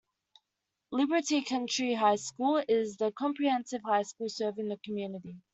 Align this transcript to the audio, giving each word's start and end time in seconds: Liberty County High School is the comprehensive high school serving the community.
Liberty 0.91 1.43
County 1.43 1.93
High 1.93 2.15
School 2.15 2.63
is 2.67 2.97
the 2.97 3.11
comprehensive 3.11 3.83
high 3.85 4.01
school 4.01 4.29
serving 4.29 4.69
the 4.69 4.77
community. 4.83 5.37